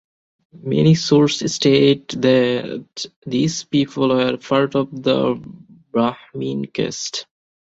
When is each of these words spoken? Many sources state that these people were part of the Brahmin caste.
Many 0.63 0.95
sources 0.95 1.53
state 1.53 2.07
that 2.23 3.05
these 3.27 3.63
people 3.65 4.09
were 4.09 4.37
part 4.37 4.73
of 4.75 4.89
the 5.03 5.35
Brahmin 5.93 6.65
caste. 6.73 7.27